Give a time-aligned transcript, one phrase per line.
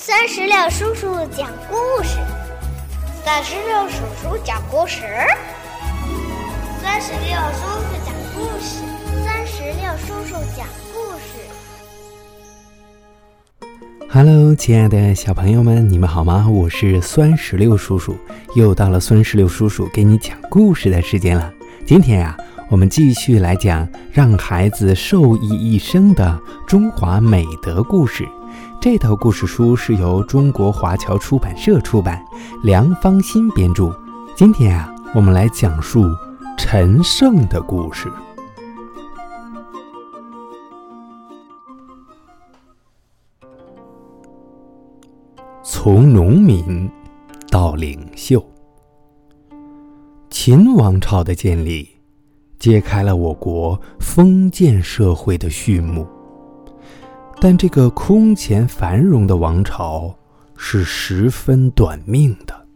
[0.00, 2.18] 三十六叔叔讲故事，
[3.24, 5.02] 三十六叔叔讲故事，
[6.80, 8.78] 三十六叔叔讲故事，
[9.24, 10.64] 三十六叔叔讲
[10.94, 11.42] 故事。
[14.08, 16.48] Hello，亲爱的小朋友们，你们好吗？
[16.48, 18.16] 我是酸石榴叔叔，
[18.54, 21.52] 又到了酸石榴叔叔给你讲故事的时间了。
[21.84, 22.36] 今天呀，
[22.70, 28.24] 我们继续来讲让孩子受益一生的中华美德故事。
[28.80, 32.24] 这套故事书是由中国华侨出版社出版，
[32.62, 33.92] 梁芳新编著。
[34.36, 36.04] 今天啊，我们来讲述
[36.56, 38.10] 陈胜的故事。
[45.62, 46.90] 从农民
[47.50, 48.44] 到领袖，
[50.30, 51.88] 秦王朝的建立，
[52.58, 56.06] 揭开了我国封建社会的序幕。
[57.40, 60.12] 但这个空前繁荣的王朝
[60.56, 62.66] 是十分短命的。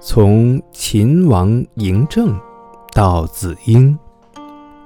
[0.00, 2.38] 从秦王嬴政
[2.92, 3.96] 到子婴，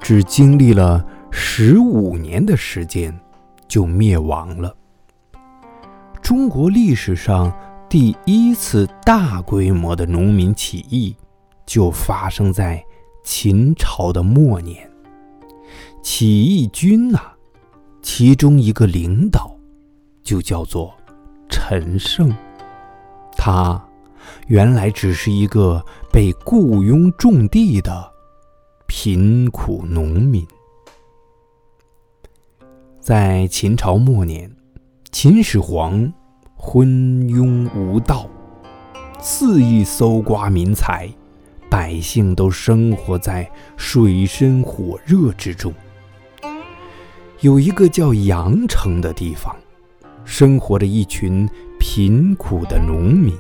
[0.01, 3.19] 只经历了十五年的时间，
[3.67, 4.75] 就灭亡了。
[6.23, 7.53] 中国历史上
[7.89, 11.17] 第一次大规模的农民起义，
[11.65, 12.85] 就发生在
[13.25, 14.89] 秦朝的末年。
[16.03, 17.21] 起义军呐！
[18.03, 19.55] 其中一个领导，
[20.23, 20.95] 就叫做
[21.49, 22.35] 陈胜。
[23.37, 23.83] 他
[24.49, 28.13] 原来只是一个被雇佣种地的
[28.87, 30.47] 贫苦农民。
[33.01, 34.51] 在秦朝末年，
[35.11, 36.13] 秦始皇
[36.55, 36.87] 昏
[37.29, 38.29] 庸无道，
[39.21, 41.09] 肆意搜刮民财，
[41.71, 45.73] 百姓都生活在水深火热之中。
[47.41, 49.57] 有一个叫阳城的地方，
[50.27, 53.35] 生活着一群贫苦的农民，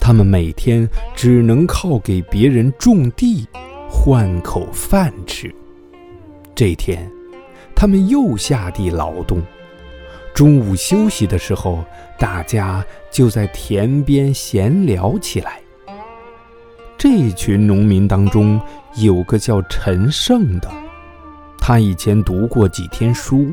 [0.00, 3.46] 他们每天只能靠给别人种地
[3.88, 5.54] 换口饭吃。
[6.56, 7.08] 这天，
[7.72, 9.40] 他们又下地劳动。
[10.34, 11.84] 中午休息的时候，
[12.18, 15.60] 大家就在田边闲聊起来。
[16.98, 18.60] 这群农民当中，
[18.96, 20.68] 有个叫陈胜的。
[21.66, 23.50] 他以前读过几天书，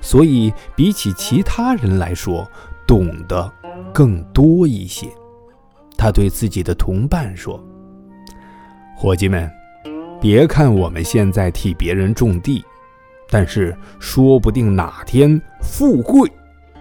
[0.00, 2.48] 所以比起其他人来说，
[2.86, 3.52] 懂得
[3.92, 5.08] 更多一些。
[5.96, 7.60] 他对自己的同伴说
[8.96, 9.50] ：“伙计们，
[10.20, 12.64] 别看我们现在替别人种地，
[13.28, 16.30] 但是说不定哪天富贵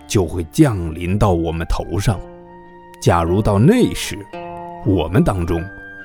[0.07, 2.19] 就会降临到我们头上。
[3.01, 4.15] 假如到那时，
[4.85, 5.59] 我们当中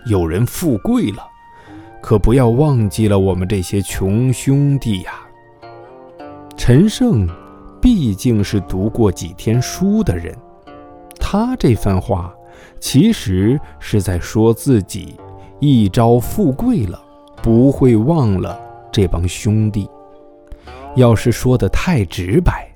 [0.06, 1.28] 有人富贵了。”
[2.02, 5.12] 可不要忘记了我们这些穷兄弟呀！
[6.56, 7.28] 陈胜
[7.80, 10.36] 毕竟是读过几天书的人，
[11.18, 12.34] 他这番话
[12.80, 15.14] 其实是在说自己
[15.60, 17.00] 一朝富贵了，
[17.40, 19.88] 不会忘了这帮兄弟。
[20.96, 22.68] 要是说的太直白，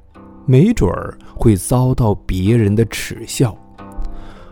[0.47, 3.55] 没准儿会遭到别人的耻笑。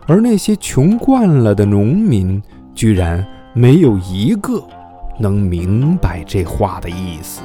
[0.05, 2.43] 而那些穷惯了的农民，
[2.75, 3.25] 居然……
[3.57, 4.61] 没有一个
[5.17, 7.41] 能明白这话的意思。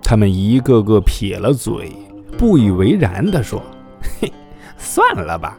[0.00, 1.90] 他们一个个撇了嘴，
[2.38, 3.60] 不以为然地说
[4.20, 4.32] ：“嘿，
[4.78, 5.58] 算了吧，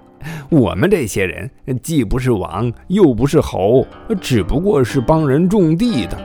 [0.49, 1.51] 我们这些人
[1.81, 3.85] 既不是王，又不是侯，
[4.21, 6.17] 只不过是帮人种地的。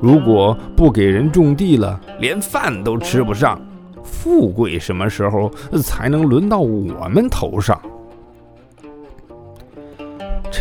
[0.00, 3.60] 如果不给人种地了，连饭都吃不上，
[4.04, 5.50] 富贵什么时候
[5.82, 7.76] 才能轮到我们头上？”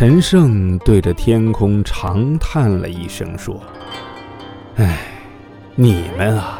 [0.01, 3.61] 陈胜对着天空长叹了一声，说
[4.77, 4.97] ：“哎，
[5.75, 6.59] 你们啊，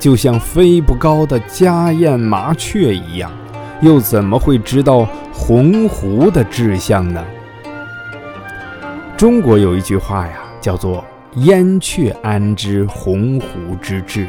[0.00, 3.30] 就像飞不高的家燕麻雀一样，
[3.80, 7.24] 又怎么会知道鸿鹄的志向呢？”
[9.16, 11.04] 中国有一句话呀，叫做
[11.46, 14.26] “燕雀安知鸿鹄之志”，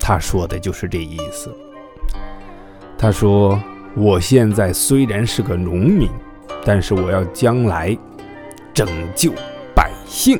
[0.00, 1.56] 他说的就是这意思。
[2.98, 3.56] 他说
[3.94, 6.10] ：“我现在虽然是个农民。”
[6.68, 7.96] 但是我要将来
[8.74, 8.86] 拯
[9.16, 9.32] 救
[9.74, 10.38] 百姓。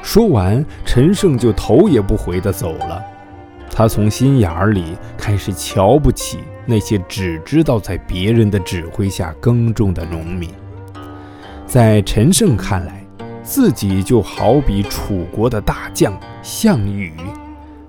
[0.00, 3.02] 说完，陈胜就头也不回地走了。
[3.68, 10.48] 他从心眼里开始瞧不起那些只知道在别人的指挥下耕种的农民。
[11.66, 13.04] 在陈胜看来，
[13.42, 17.12] 自己就好比楚国的大将项羽，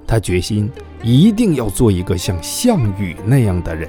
[0.08, 0.68] 他决心
[1.04, 3.88] 一定要做一个像项羽那样的人。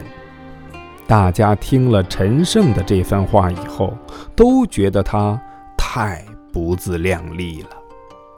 [1.06, 3.97] 大家听了陈胜的这番话以后，
[4.35, 5.41] 都觉得他
[5.76, 7.69] 太不自量力了，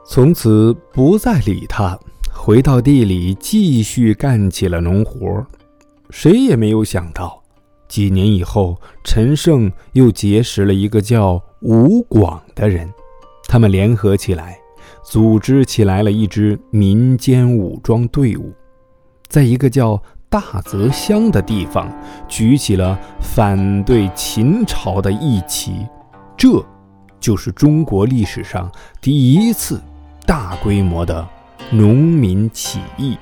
[0.05, 1.97] 从此不再理他，
[2.31, 5.45] 回到地里继续干起了农活。
[6.11, 7.41] 谁也没有想到，
[7.87, 12.87] 几年以后，陈胜又结识了一个叫吴广的人，
[13.47, 14.59] 他们联合起来，
[15.03, 18.53] 组织起来了一支民间武装队伍，
[19.27, 21.91] 在一个叫大泽乡的地方，
[22.27, 25.87] 举起了反对秦朝的义旗。
[26.37, 26.63] 这，
[27.19, 28.71] 就是中国历史上
[29.01, 29.81] 第一次
[30.25, 31.27] 大规模的
[31.71, 33.17] 农民起义。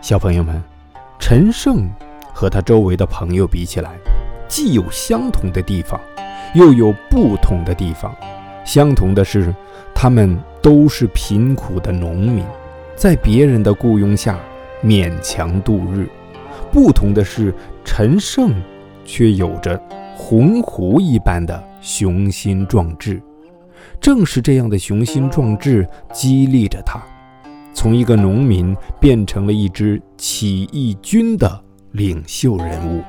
[0.00, 0.62] 小朋友们。
[1.16, 1.88] 陈胜
[2.34, 3.92] 和他周围的朋友比起来，
[4.46, 5.98] 既有相同的地方，
[6.54, 8.14] 又有不同的地方。
[8.62, 9.54] 相同的是，
[9.94, 12.44] 他们都是贫苦的农民，
[12.94, 14.38] 在别人的雇佣下
[14.84, 16.04] 勉强度日；
[16.70, 17.54] 不同的是，
[17.84, 18.52] 陈胜
[19.04, 19.80] 却有着
[20.14, 23.20] 鸿鹄一般的雄心壮志。
[24.00, 27.02] 正是这样的雄心壮志激励着他。
[27.72, 33.02] 从一个农民变成了一支起义军的领袖人物。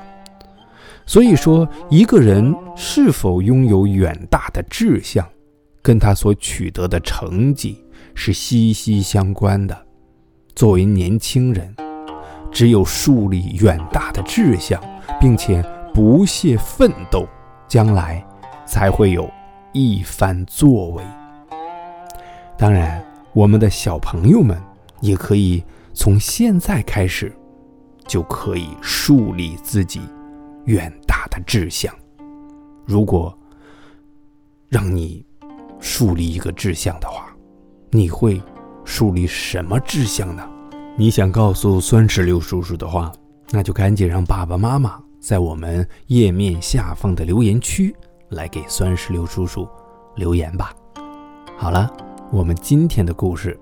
[1.04, 5.24] 所以说，一个人是否拥有远大的志向，
[5.82, 7.84] 跟他所取得的成绩
[8.14, 9.85] 是息息相关的。
[10.56, 11.72] 作为年轻人，
[12.50, 14.82] 只有树立远大的志向，
[15.20, 15.62] 并且
[15.94, 17.24] 不懈奋斗，
[17.68, 18.26] 将来
[18.66, 19.30] 才会有
[19.72, 21.04] 一番作为。
[22.58, 23.00] 当然。
[23.36, 24.58] 我们的小朋友们
[25.02, 25.62] 也可以
[25.92, 27.30] 从现在开始，
[28.06, 30.00] 就可以树立自己
[30.64, 31.94] 远大的志向。
[32.86, 33.38] 如果
[34.70, 35.22] 让你
[35.80, 37.26] 树立一个志向的话，
[37.90, 38.40] 你会
[38.86, 40.48] 树立什么志向呢？
[40.96, 43.12] 你想告诉酸石榴叔叔的话，
[43.50, 47.94] 那就赶紧让爸爸妈妈在我们页面下方的留言区
[48.30, 49.68] 来给酸石榴叔叔
[50.14, 50.72] 留言吧。
[51.58, 51.94] 好了。
[52.32, 53.56] 我们今天的故事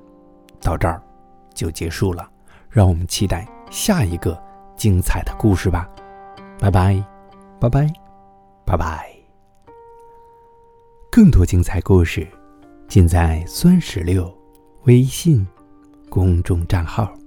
[0.59, 1.01] 到这儿
[1.53, 2.27] 就结束了，
[2.71, 4.43] 让我们期待下一个
[4.75, 5.87] 精彩的故事吧！
[6.59, 7.05] 拜拜，
[7.61, 7.87] 拜拜，
[8.65, 9.07] 拜拜！
[11.11, 12.27] 更多精彩故事
[12.89, 14.35] 尽在酸石榴
[14.87, 15.47] 微信
[16.11, 17.24] 公众账号。